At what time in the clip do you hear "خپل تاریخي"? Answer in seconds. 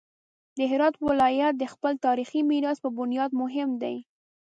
1.73-2.41